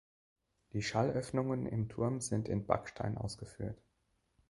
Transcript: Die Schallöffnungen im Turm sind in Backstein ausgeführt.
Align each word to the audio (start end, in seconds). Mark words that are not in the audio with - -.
Die 0.73 0.81
Schallöffnungen 0.81 1.67
im 1.67 1.87
Turm 1.87 2.21
sind 2.21 2.49
in 2.49 2.65
Backstein 2.65 3.19
ausgeführt. 3.19 3.79